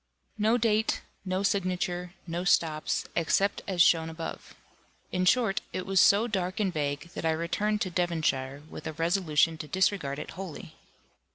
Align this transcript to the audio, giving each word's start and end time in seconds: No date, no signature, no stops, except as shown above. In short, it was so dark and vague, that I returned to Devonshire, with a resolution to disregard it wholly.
No 0.39 0.57
date, 0.57 1.03
no 1.25 1.43
signature, 1.43 2.15
no 2.25 2.43
stops, 2.43 3.05
except 3.15 3.61
as 3.67 3.83
shown 3.83 4.09
above. 4.09 4.55
In 5.11 5.25
short, 5.25 5.61
it 5.73 5.85
was 5.85 5.99
so 6.01 6.25
dark 6.25 6.59
and 6.59 6.73
vague, 6.73 7.11
that 7.13 7.23
I 7.23 7.29
returned 7.29 7.81
to 7.81 7.91
Devonshire, 7.91 8.63
with 8.67 8.87
a 8.87 8.93
resolution 8.93 9.59
to 9.59 9.67
disregard 9.67 10.17
it 10.17 10.31
wholly. 10.31 10.73